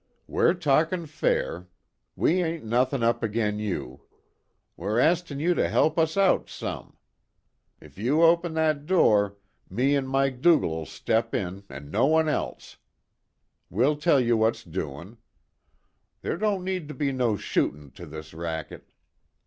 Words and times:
"We're 0.25 0.55
talkin' 0.55 1.05
fair. 1.05 1.67
We 2.15 2.41
ain't 2.41 2.65
nuthin' 2.65 3.03
up 3.03 3.23
agin 3.23 3.59
you. 3.59 4.01
We're 4.75 4.97
astin' 4.97 5.39
you 5.39 5.53
to 5.53 5.69
help 5.69 5.99
us 5.99 6.17
out 6.17 6.49
some. 6.49 6.97
Ef 7.79 7.99
you 7.99 8.23
open 8.23 8.55
that 8.55 8.87
door, 8.87 9.37
me 9.69 9.95
an' 9.95 10.07
Mike 10.07 10.41
Duggan'll 10.41 10.87
step 10.87 11.35
in, 11.35 11.65
an' 11.69 11.91
no 11.91 12.07
one 12.07 12.27
else. 12.27 12.77
We'll 13.69 13.95
tell 13.95 14.19
you 14.19 14.35
what's 14.35 14.63
doin'. 14.63 15.17
Ther' 16.23 16.35
don't 16.37 16.63
need 16.63 16.97
be 16.97 17.11
no 17.11 17.37
shootin' 17.37 17.91
to 17.91 18.07
this 18.07 18.33
racket." 18.33 18.93